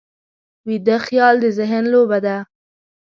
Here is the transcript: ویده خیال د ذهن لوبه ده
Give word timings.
ویده 0.67 0.97
خیال 1.07 1.35
د 1.43 1.45
ذهن 1.57 1.83
لوبه 1.93 2.19
ده 2.25 2.37